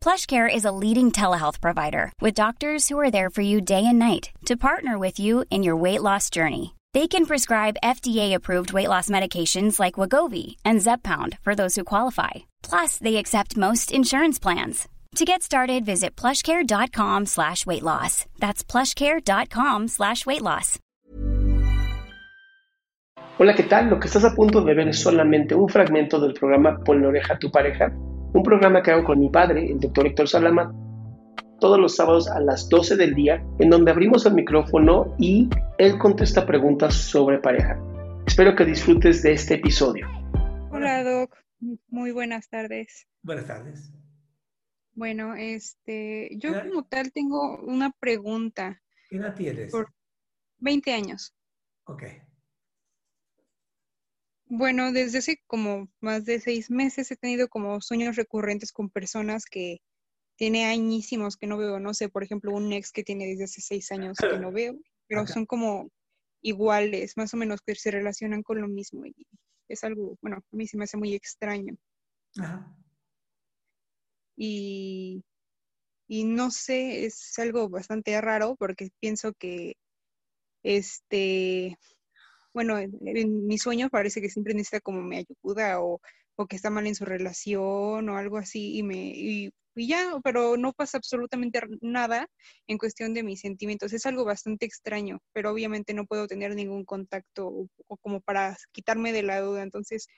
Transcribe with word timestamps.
PlushCare 0.00 0.48
is 0.52 0.64
a 0.64 0.72
leading 0.72 1.12
telehealth 1.12 1.60
provider 1.60 2.12
with 2.20 2.34
doctors 2.34 2.88
who 2.88 2.98
are 2.98 3.10
there 3.10 3.30
for 3.30 3.42
you 3.42 3.60
day 3.60 3.84
and 3.84 3.98
night 3.98 4.30
to 4.46 4.56
partner 4.56 4.96
with 4.98 5.18
you 5.18 5.44
in 5.50 5.62
your 5.62 5.76
weight 5.76 6.02
loss 6.02 6.30
journey. 6.30 6.74
They 6.94 7.06
can 7.06 7.26
prescribe 7.26 7.76
FDA-approved 7.84 8.72
weight 8.72 8.88
loss 8.88 9.10
medications 9.10 9.78
like 9.78 9.94
Wagovi 9.94 10.56
and 10.64 10.80
Zepbound 10.80 11.38
for 11.40 11.54
those 11.54 11.74
who 11.74 11.84
qualify. 11.84 12.30
Plus, 12.62 12.96
they 12.96 13.16
accept 13.16 13.56
most 13.58 13.92
insurance 13.92 14.38
plans. 14.38 14.88
To 15.16 15.24
get 15.24 15.42
started, 15.42 15.84
visit 15.84 16.16
plushcare.com 16.16 17.26
slash 17.26 17.66
weight 17.66 17.82
loss. 17.82 18.24
That's 18.38 18.62
plushcare.com 18.64 19.88
slash 19.88 20.24
weight 20.24 20.42
loss. 20.42 20.78
Hola, 23.38 23.54
¿qué 23.54 23.62
tal? 23.62 23.88
Lo 23.88 24.00
que 24.00 24.08
estás 24.08 24.24
a 24.24 24.34
punto 24.34 24.62
de 24.62 24.74
ver 24.74 24.88
es 24.88 25.00
solamente 25.00 25.54
un 25.54 25.68
fragmento 25.68 26.18
del 26.18 26.34
programa 26.34 26.78
Ponle 26.84 27.06
oreja 27.06 27.34
a 27.34 27.38
tu 27.38 27.52
pareja, 27.52 27.92
un 28.32 28.42
programa 28.42 28.82
que 28.82 28.90
hago 28.90 29.04
con 29.04 29.18
mi 29.18 29.28
padre, 29.30 29.70
el 29.70 29.80
doctor 29.80 30.06
Héctor 30.06 30.28
Salama, 30.28 30.72
todos 31.60 31.78
los 31.78 31.96
sábados 31.96 32.28
a 32.28 32.40
las 32.40 32.68
12 32.68 32.96
del 32.96 33.14
día, 33.14 33.44
en 33.58 33.70
donde 33.70 33.90
abrimos 33.90 34.24
el 34.26 34.34
micrófono 34.34 35.14
y 35.18 35.48
él 35.78 35.98
contesta 35.98 36.46
preguntas 36.46 36.94
sobre 36.94 37.38
pareja. 37.38 37.80
Espero 38.26 38.54
que 38.54 38.64
disfrutes 38.64 39.22
de 39.22 39.32
este 39.32 39.54
episodio. 39.54 40.06
Hola, 40.70 41.02
Doc. 41.02 41.34
Muy 41.88 42.12
buenas 42.12 42.48
tardes. 42.48 43.08
Buenas 43.22 43.46
tardes. 43.46 43.92
Bueno, 44.94 45.34
este, 45.34 46.28
yo 46.36 46.50
¿Qué 46.52 46.58
edad- 46.58 46.68
como 46.68 46.84
tal 46.84 47.12
tengo 47.12 47.60
una 47.62 47.90
pregunta. 47.98 48.80
¿Qué 49.10 49.16
edad 49.16 49.34
tienes? 49.34 49.72
Por- 49.72 49.92
20 50.58 50.92
años. 50.92 51.34
Ok. 51.84 52.02
Bueno, 54.50 54.92
desde 54.92 55.18
hace 55.18 55.42
como 55.46 55.88
más 56.00 56.24
de 56.24 56.40
seis 56.40 56.70
meses 56.70 57.10
he 57.10 57.16
tenido 57.16 57.48
como 57.48 57.80
sueños 57.80 58.16
recurrentes 58.16 58.72
con 58.72 58.88
personas 58.90 59.44
que 59.44 59.80
tiene 60.36 60.66
añísimos 60.66 61.36
que 61.36 61.46
no 61.46 61.58
veo. 61.58 61.78
No 61.80 61.92
sé, 61.92 62.08
por 62.08 62.22
ejemplo, 62.22 62.52
un 62.52 62.72
ex 62.72 62.90
que 62.92 63.04
tiene 63.04 63.26
desde 63.26 63.44
hace 63.44 63.60
seis 63.60 63.92
años 63.92 64.16
que 64.18 64.38
no 64.38 64.52
veo, 64.52 64.78
pero 65.06 65.26
son 65.26 65.44
como 65.46 65.90
iguales, 66.40 67.16
más 67.16 67.34
o 67.34 67.36
menos 67.36 67.60
que 67.60 67.74
se 67.74 67.90
relacionan 67.90 68.42
con 68.42 68.60
lo 68.60 68.68
mismo. 68.68 69.04
Y 69.04 69.14
es 69.68 69.84
algo, 69.84 70.16
bueno, 70.22 70.38
a 70.38 70.56
mí 70.56 70.66
se 70.66 70.78
me 70.78 70.84
hace 70.84 70.96
muy 70.96 71.14
extraño. 71.14 71.76
Ajá. 72.38 72.74
y, 74.36 75.24
y 76.06 76.24
no 76.24 76.50
sé, 76.50 77.04
es 77.04 77.38
algo 77.38 77.68
bastante 77.68 78.18
raro 78.20 78.56
porque 78.56 78.90
pienso 79.00 79.32
que, 79.34 79.74
este, 80.62 81.76
bueno, 82.54 82.78
en, 82.78 82.92
en 83.04 83.46
mi 83.46 83.58
sueño 83.58 83.88
parece 83.90 84.20
que 84.20 84.30
siempre 84.30 84.54
necesita 84.54 84.80
como 84.80 85.02
me 85.02 85.18
ayuda 85.44 85.80
o, 85.80 86.00
o 86.36 86.46
que 86.46 86.56
está 86.56 86.70
mal 86.70 86.86
en 86.86 86.94
su 86.94 87.04
relación 87.04 88.08
o 88.08 88.16
algo 88.16 88.38
así 88.38 88.76
y 88.78 88.82
me, 88.82 88.96
y, 89.14 89.50
y 89.74 89.86
ya, 89.88 90.18
pero 90.24 90.56
no 90.56 90.72
pasa 90.72 90.98
absolutamente 90.98 91.60
nada 91.80 92.26
en 92.66 92.78
cuestión 92.78 93.14
de 93.14 93.22
mis 93.22 93.40
sentimientos. 93.40 93.92
Es 93.92 94.06
algo 94.06 94.24
bastante 94.24 94.66
extraño, 94.66 95.20
pero 95.32 95.50
obviamente 95.52 95.94
no 95.94 96.06
puedo 96.06 96.26
tener 96.26 96.54
ningún 96.54 96.84
contacto 96.84 97.46
o- 97.48 97.68
o 97.86 97.96
como 97.98 98.20
para 98.20 98.56
quitarme 98.72 99.12
de 99.12 99.22
la 99.22 99.40
duda. 99.40 99.62
Entonces, 99.62 100.08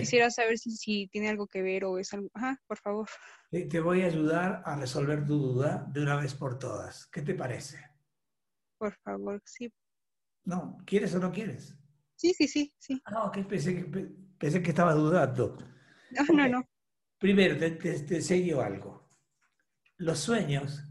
quisiera 0.00 0.30
saber 0.30 0.58
si, 0.58 0.72
si 0.72 1.08
tiene 1.08 1.28
algo 1.28 1.46
que 1.46 1.62
ver 1.62 1.84
o 1.84 1.98
es 1.98 2.12
algo, 2.12 2.28
ajá, 2.34 2.60
por 2.66 2.78
favor. 2.78 3.08
Te 3.50 3.80
voy 3.80 4.02
a 4.02 4.06
ayudar 4.06 4.62
a 4.64 4.76
resolver 4.76 5.24
tu 5.26 5.38
duda 5.38 5.86
de 5.92 6.02
una 6.02 6.16
vez 6.16 6.34
por 6.34 6.58
todas. 6.58 7.06
¿Qué 7.08 7.22
te 7.22 7.34
parece? 7.34 7.78
Por 8.78 8.94
favor, 9.04 9.40
sí. 9.44 9.72
No, 10.44 10.76
¿quieres 10.84 11.14
o 11.14 11.18
no 11.18 11.32
quieres? 11.32 11.74
Sí, 12.14 12.34
sí, 12.34 12.46
sí, 12.46 12.72
sí. 12.78 13.02
Ah, 13.04 13.24
ok, 13.26 13.36
pensé 13.50 13.74
que, 13.76 13.84
pe- 13.84 14.10
pensé 14.38 14.62
que 14.62 14.70
estabas 14.70 14.96
dudando. 14.96 15.56
No, 16.10 16.46
no. 16.48 16.64
Primero, 17.20 17.56
te, 17.56 17.70
te- 17.70 18.00
te 18.00 18.16
enseño 18.16 18.60
algo. 18.60 19.08
Los 19.98 20.20
sueños 20.20 20.84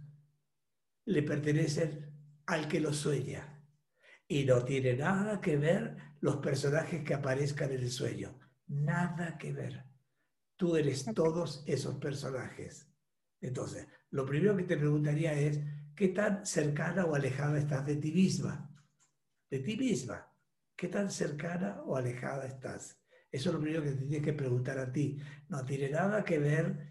le 1.05 1.23
pertenecen 1.23 2.11
al 2.45 2.67
que 2.67 2.79
los 2.79 2.97
sueña 2.97 3.61
y 4.27 4.45
no 4.45 4.63
tiene 4.63 4.95
nada 4.95 5.41
que 5.41 5.57
ver 5.57 5.97
los 6.21 6.37
personajes 6.37 7.03
que 7.03 7.13
aparezcan 7.15 7.71
en 7.71 7.79
el 7.81 7.91
sueño. 7.91 8.39
Nada 8.67 9.37
que 9.37 9.53
ver. 9.53 9.85
Tú 10.57 10.75
eres 10.77 11.13
todos 11.13 11.63
esos 11.67 11.95
personajes. 11.97 12.89
Entonces, 13.41 13.87
lo 14.11 14.25
primero 14.25 14.57
que 14.57 14.63
te 14.63 14.77
preguntaría 14.77 15.33
es, 15.33 15.61
¿qué 15.95 16.09
tan 16.09 16.45
cercana 16.45 17.05
o 17.05 17.15
alejada 17.15 17.59
estás 17.59 17.85
de 17.85 17.97
ti 17.97 18.11
misma? 18.13 18.69
De 19.49 19.59
ti 19.59 19.77
misma. 19.77 20.25
¿Qué 20.75 20.87
tan 20.87 21.11
cercana 21.11 21.81
o 21.85 21.95
alejada 21.95 22.45
estás? 22.45 22.99
Eso 23.31 23.49
es 23.49 23.53
lo 23.53 23.61
primero 23.61 23.83
que 23.83 23.91
te 23.91 24.05
tienes 24.05 24.23
que 24.23 24.33
preguntar 24.33 24.79
a 24.79 24.91
ti. 24.91 25.17
No 25.49 25.63
tiene 25.65 25.89
nada 25.89 26.23
que 26.23 26.39
ver 26.39 26.89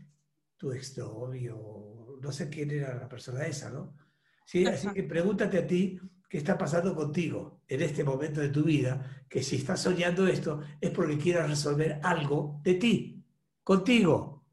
tu 0.56 0.72
exnovio, 0.72 2.18
no 2.20 2.32
sé 2.32 2.48
quién 2.48 2.70
era 2.70 2.94
la 2.94 3.08
persona 3.08 3.46
esa, 3.46 3.70
¿no? 3.70 3.96
Sí, 4.44 4.66
así 4.66 4.88
que 4.88 5.02
pregúntate 5.04 5.58
a 5.58 5.66
ti 5.66 5.98
qué 6.28 6.38
está 6.38 6.58
pasando 6.58 6.94
contigo 6.94 7.62
en 7.66 7.80
este 7.80 8.04
momento 8.04 8.40
de 8.40 8.50
tu 8.50 8.64
vida, 8.64 9.24
que 9.28 9.42
si 9.42 9.56
estás 9.56 9.80
soñando 9.80 10.26
esto 10.26 10.60
es 10.80 10.90
porque 10.90 11.16
quieras 11.16 11.48
resolver 11.48 12.00
algo 12.02 12.60
de 12.64 12.74
ti, 12.74 13.24
contigo. 13.62 14.44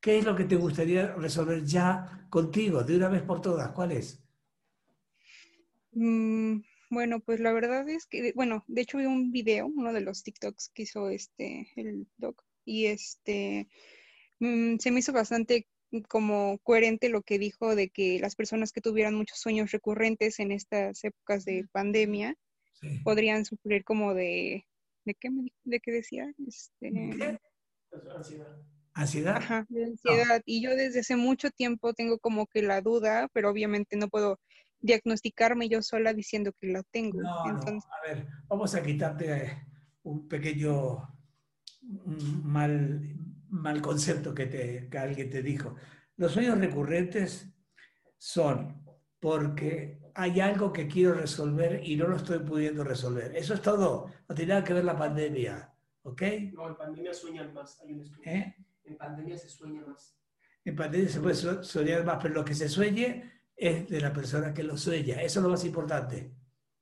¿Qué 0.00 0.18
es 0.18 0.24
lo 0.24 0.36
que 0.36 0.44
te 0.44 0.56
gustaría 0.56 1.14
resolver 1.14 1.64
ya 1.64 2.26
contigo, 2.30 2.84
de 2.84 2.96
una 2.96 3.08
vez 3.08 3.22
por 3.22 3.40
todas? 3.40 3.72
¿Cuál 3.72 3.92
es? 3.92 4.22
Mm, 5.92 6.60
bueno, 6.90 7.20
pues 7.20 7.40
la 7.40 7.52
verdad 7.52 7.88
es 7.88 8.06
que, 8.06 8.32
bueno, 8.34 8.64
de 8.68 8.82
hecho 8.82 8.98
vi 8.98 9.06
un 9.06 9.32
video, 9.32 9.66
uno 9.66 9.92
de 9.92 10.00
los 10.00 10.22
TikToks 10.22 10.70
que 10.74 10.82
hizo 10.82 11.08
este, 11.10 11.68
el 11.76 12.06
doc, 12.16 12.42
y 12.64 12.86
este, 12.86 13.68
mm, 14.40 14.78
se 14.78 14.90
me 14.90 15.00
hizo 15.00 15.12
bastante 15.12 15.66
como 16.08 16.58
coherente 16.64 17.08
lo 17.08 17.22
que 17.22 17.38
dijo 17.38 17.74
de 17.76 17.90
que 17.90 18.18
las 18.20 18.34
personas 18.36 18.72
que 18.72 18.80
tuvieran 18.80 19.14
muchos 19.14 19.38
sueños 19.40 19.70
recurrentes 19.72 20.40
en 20.40 20.52
estas 20.52 21.04
épocas 21.04 21.44
de 21.44 21.66
pandemia 21.72 22.36
Sí. 22.80 23.00
podrían 23.04 23.44
sufrir 23.46 23.84
como 23.84 24.14
de, 24.14 24.66
¿de 25.06 25.14
qué 25.14 25.30
me 25.30 25.42
dijo? 25.44 25.56
¿De 25.64 25.80
qué 25.80 25.92
decía? 25.92 26.30
Este, 26.46 26.90
¿Qué? 27.18 27.38
¿Ansiedad? 28.94 29.36
Ajá, 29.36 29.66
de 29.68 29.84
ansiedad. 29.84 30.42
Y 30.46 30.62
yo 30.62 30.74
desde 30.74 31.00
hace 31.00 31.16
mucho 31.16 31.50
tiempo 31.50 31.92
tengo 31.94 32.18
como 32.18 32.46
que 32.46 32.62
la 32.62 32.80
duda, 32.80 33.28
pero 33.32 33.50
obviamente 33.50 33.96
no 33.96 34.08
puedo 34.08 34.40
diagnosticarme 34.80 35.68
yo 35.68 35.82
sola 35.82 36.12
diciendo 36.12 36.52
que 36.60 36.68
la 36.68 36.82
tengo. 36.84 37.20
No, 37.20 37.44
no. 37.46 37.50
Entonces, 37.58 37.90
A 37.90 38.08
ver, 38.08 38.26
vamos 38.48 38.74
a 38.74 38.82
quitarte 38.82 39.36
eh, 39.44 39.66
un 40.04 40.28
pequeño 40.28 41.08
mal, 42.42 43.16
mal 43.48 43.80
concepto 43.82 44.34
que, 44.34 44.46
te, 44.46 44.88
que 44.88 44.98
alguien 44.98 45.30
te 45.30 45.42
dijo. 45.42 45.74
Los 46.16 46.32
sueños 46.32 46.58
recurrentes 46.58 47.52
son 48.18 48.84
porque 49.20 50.00
hay 50.14 50.40
algo 50.40 50.72
que 50.72 50.86
quiero 50.86 51.14
resolver 51.14 51.80
y 51.84 51.96
no 51.96 52.06
lo 52.08 52.16
estoy 52.16 52.38
pudiendo 52.40 52.84
resolver. 52.84 53.36
Eso 53.36 53.54
es 53.54 53.62
todo. 53.62 54.10
No 54.28 54.34
tiene 54.34 54.50
nada 54.50 54.64
que 54.64 54.74
ver 54.74 54.84
la 54.84 54.96
pandemia. 54.96 55.72
¿Ok? 56.02 56.22
No, 56.52 56.68
en 56.68 56.76
pandemia 56.76 57.12
sueñan 57.12 57.52
más, 57.52 57.80
hay 57.80 57.92
un 57.92 58.00
estudio. 58.02 58.30
¿Eh? 58.30 58.56
En 58.84 58.96
pandemia 58.96 59.36
se 59.36 59.48
sueña 59.48 59.84
más. 59.84 60.16
En 60.64 60.76
pandemia 60.76 61.08
se 61.08 61.20
puede 61.20 61.34
so- 61.34 61.62
soñar 61.62 62.04
más, 62.04 62.18
pero 62.22 62.34
lo 62.34 62.44
que 62.44 62.54
se 62.54 62.68
sueñe 62.68 63.35
es 63.56 63.88
de 63.88 64.00
la 64.00 64.12
persona 64.12 64.52
que 64.52 64.62
lo 64.62 64.76
sueña. 64.76 65.22
Eso 65.22 65.40
es 65.40 65.44
lo 65.44 65.50
más 65.50 65.64
importante. 65.64 66.30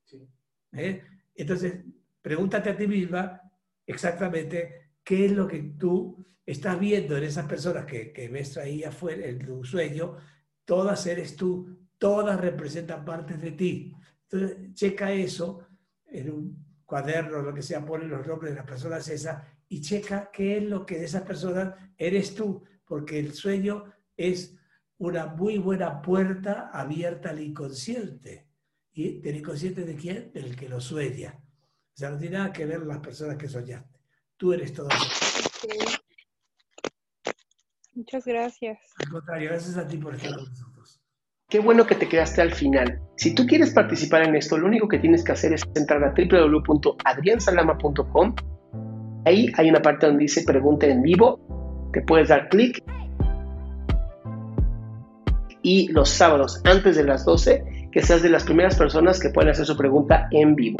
Sí. 0.05 0.29
¿eh? 0.73 1.03
Entonces, 1.35 1.85
pregúntate 2.21 2.71
a 2.71 2.77
ti 2.77 2.87
misma 2.87 3.41
exactamente 3.87 4.91
qué 5.03 5.27
es 5.27 5.33
lo 5.33 5.47
que 5.47 5.75
tú 5.79 6.27
estás 6.45 6.79
viendo 6.79 7.17
en 7.17 7.25
esas 7.25 7.47
personas 7.47 7.87
que, 7.87 8.13
que 8.13 8.29
ves 8.29 8.57
ahí 8.57 8.83
afuera, 8.83 9.27
en 9.27 9.39
tu 9.39 9.65
sueño. 9.65 10.17
Todas 10.65 11.07
eres 11.07 11.37
tú, 11.37 11.87
todas 11.99 12.41
representan 12.41 13.05
partes 13.05 13.41
de 13.41 13.53
ti. 13.53 13.95
Entonces, 14.25 14.75
checa 14.75 15.13
eso 15.13 15.67
en 16.07 16.31
un 16.31 16.65
cuaderno, 16.85 17.43
lo 17.43 17.55
que 17.55 17.63
sea, 17.63 17.85
pone 17.85 18.07
los 18.07 18.27
nombres 18.27 18.53
de 18.53 18.57
las 18.57 18.67
personas 18.67 19.09
esas 19.09 19.43
y 19.69 19.81
checa 19.81 20.31
qué 20.33 20.59
es 20.59 20.63
lo 20.65 20.85
que 20.85 20.99
de 20.99 21.07
esas 21.07 21.23
personas 21.23 21.75
eres 21.97 22.35
tú, 22.35 22.63
porque 22.85 23.19
el 23.19 23.33
sueño 23.33 23.85
es 24.17 24.57
una 25.05 25.27
muy 25.27 25.59
buena 25.59 26.03
puerta 26.03 26.71
abierta 26.73 27.31
al 27.31 27.41
inconsciente. 27.41 28.49
y 28.97 29.21
tener 29.21 29.43
consciente 29.43 29.85
de 29.85 29.97
quién, 29.97 30.31
del 30.33 30.55
que 30.55 30.69
lo 30.69 30.81
sueña. 30.81 31.37
O 31.37 31.97
sea, 31.97 32.11
no 32.11 32.19
tiene 32.19 32.39
nada 32.39 32.53
que 32.53 32.65
ver 32.65 32.83
las 32.83 32.99
personas 32.99 33.37
que 33.37 33.49
soñaste. 33.49 33.99
Tú 34.37 34.53
eres 34.53 34.73
todo 34.73 34.89
eso. 34.89 35.99
Muchas 37.95 38.25
gracias. 38.25 38.79
Al 39.05 39.09
contrario, 39.09 39.51
gracias 39.51 39.77
a 39.77 39.87
ti 39.87 39.97
por 39.97 40.15
estar 40.15 40.35
con 40.35 40.49
nosotros. 40.49 41.01
Qué 41.49 41.61
bueno 41.61 41.87
que 41.87 41.95
te 41.95 42.09
quedaste 42.09 42.43
al 42.43 42.53
final. 42.53 43.01
Si 43.17 43.35
tú 43.35 43.47
quieres 43.47 43.73
participar 43.73 44.23
en 44.23 44.35
esto, 44.35 44.59
lo 44.59 44.67
único 44.67 44.89
que 44.89 44.99
tienes 44.99 45.23
que 45.25 45.33
hacer 45.33 45.53
es 45.53 45.63
entrar 45.75 46.03
a 46.03 46.15
www.adriansalama.com. 46.17 48.35
Ahí 49.25 49.53
hay 49.57 49.71
una 49.71 49.81
parte 49.81 50.07
donde 50.07 50.23
dice 50.23 50.43
pregunta 50.45 50.87
en 50.87 51.03
vivo. 51.03 51.91
Te 51.93 52.03
puedes 52.03 52.29
dar 52.29 52.49
clic. 52.49 52.83
Y 55.65 55.89
los 55.89 56.11
sábados, 56.11 56.61
antes 56.65 56.95
de 56.95 57.05
las 57.05 57.25
12, 57.25 57.89
que 57.91 58.03
seas 58.03 58.23
de 58.23 58.29
las 58.29 58.45
primeras 58.45 58.77
personas 58.77 59.19
que 59.19 59.31
pueden 59.31 59.51
hacer 59.51 59.65
su 59.65 59.75
pregunta 59.75 60.29
en 60.31 60.55
vivo. 60.55 60.77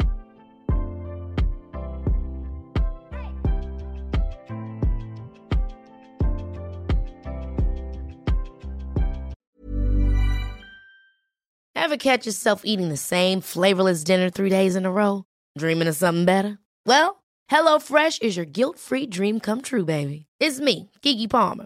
Ever 11.73 11.97
catch 11.97 12.25
yourself 12.25 12.61
eating 12.63 12.89
the 12.89 12.97
same 12.97 13.41
flavorless 13.41 14.03
dinner 14.03 14.29
three 14.29 14.49
days 14.49 14.75
in 14.75 14.85
a 14.85 14.91
row? 14.91 15.23
Dreaming 15.57 15.87
of 15.87 15.95
something 15.95 16.25
better? 16.25 16.59
Well, 16.85 17.23
HelloFresh 17.49 18.21
is 18.21 18.37
your 18.37 18.45
guilt-free 18.45 19.07
dream 19.07 19.39
come 19.39 19.61
true, 19.61 19.85
baby. 19.85 20.25
It's 20.39 20.59
me, 20.59 20.91
Kiki 21.01 21.27
Palmer. 21.27 21.65